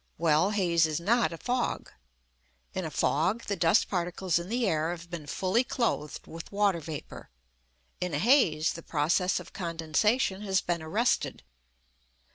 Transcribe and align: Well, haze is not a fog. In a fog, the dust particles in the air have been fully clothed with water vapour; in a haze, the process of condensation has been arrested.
Well, 0.17 0.49
haze 0.49 0.87
is 0.87 0.99
not 0.99 1.31
a 1.31 1.37
fog. 1.37 1.91
In 2.73 2.85
a 2.85 2.89
fog, 2.89 3.43
the 3.43 3.55
dust 3.55 3.87
particles 3.87 4.39
in 4.39 4.49
the 4.49 4.65
air 4.67 4.89
have 4.89 5.11
been 5.11 5.27
fully 5.27 5.63
clothed 5.63 6.25
with 6.25 6.51
water 6.51 6.79
vapour; 6.79 7.29
in 7.99 8.15
a 8.15 8.17
haze, 8.17 8.73
the 8.73 8.81
process 8.81 9.39
of 9.39 9.53
condensation 9.53 10.41
has 10.41 10.59
been 10.59 10.81
arrested. 10.81 11.43